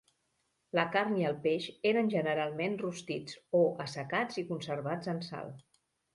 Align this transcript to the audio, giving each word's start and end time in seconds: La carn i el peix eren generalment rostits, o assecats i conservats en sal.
La 0.77 0.85
carn 0.95 1.11
i 1.19 1.27
el 1.31 1.37
peix 1.43 1.67
eren 1.89 2.09
generalment 2.13 2.79
rostits, 2.85 3.37
o 3.61 3.63
assecats 3.87 4.43
i 4.45 4.47
conservats 4.51 5.15
en 5.17 5.23
sal. 5.31 5.55